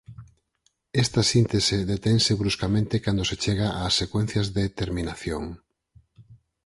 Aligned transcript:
Esta 1.03 1.21
síntese 1.31 1.77
detense 1.93 2.31
bruscamente 2.41 2.95
cando 3.05 3.23
se 3.29 3.39
chega 3.43 3.67
ás 3.85 3.93
secuencias 4.01 4.47
de 4.57 4.63
terminación. 4.79 5.43